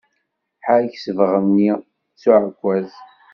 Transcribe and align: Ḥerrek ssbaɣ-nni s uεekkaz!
Ḥerrek 0.65 0.95
ssbaɣ-nni 0.99 1.71
s 2.21 2.23
uεekkaz! 2.29 2.89